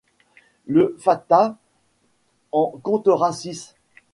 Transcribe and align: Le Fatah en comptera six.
Le 0.65 0.95
Fatah 0.99 1.57
en 2.51 2.71
comptera 2.81 3.31
six. 3.33 3.75